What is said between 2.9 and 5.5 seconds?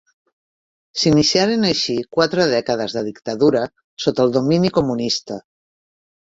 de dictadura sota el domini comunista.